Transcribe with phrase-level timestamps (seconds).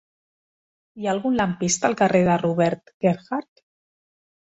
[1.01, 3.63] Hi ha algun lampista al carrer de Robert Gerhard?